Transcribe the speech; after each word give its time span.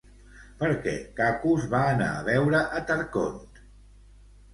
Per 0.61 0.69
què 0.85 0.93
Cacus 1.19 1.67
va 1.73 1.81
anar 1.89 2.07
a 2.13 2.23
veure 2.29 2.61
a 2.79 2.81
Tarcont? 2.93 3.61